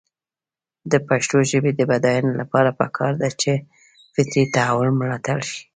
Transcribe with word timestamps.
د 0.91 0.93
پښتو 1.07 1.37
ژبې 1.51 1.71
د 1.75 1.81
بډاینې 1.89 2.33
لپاره 2.41 2.69
پکار 2.79 3.13
ده 3.21 3.29
چې 3.41 3.51
فطري 4.13 4.43
تحول 4.53 4.89
ملاتړ 5.01 5.39
شي. 5.49 5.61